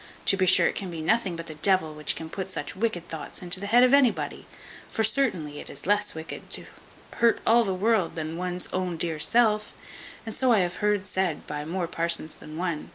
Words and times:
To 0.25 0.35
be 0.35 0.47
sure 0.47 0.65
it 0.65 0.73
can 0.73 0.89
be 0.89 0.99
nothing 0.99 1.35
but 1.35 1.45
the 1.45 1.53
devil 1.53 1.93
which 1.93 2.15
can 2.15 2.27
put 2.27 2.49
such 2.49 2.75
wicked 2.75 3.07
thoughts 3.07 3.43
into 3.43 3.59
the 3.59 3.67
head 3.67 3.83
of 3.83 3.93
anybody; 3.93 4.47
for 4.89 5.03
certainly 5.03 5.59
it 5.59 5.69
is 5.69 5.85
less 5.85 6.15
wicked 6.15 6.49
to 6.53 6.65
hurt 7.17 7.39
all 7.45 7.63
the 7.63 7.73
world 7.75 8.15
than 8.15 8.35
one's 8.35 8.65
own 8.73 8.97
dear 8.97 9.19
self; 9.19 9.75
and 10.25 10.35
so 10.35 10.51
I 10.51 10.59
have 10.61 10.77
heard 10.77 11.05
said 11.05 11.45
by 11.45 11.65
more 11.65 11.87
parsons 11.87 12.33
than 12.33 12.57
one. 12.57 12.89